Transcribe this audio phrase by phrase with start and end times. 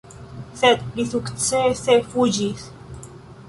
[0.61, 2.69] Sed li sukcese fuĝis.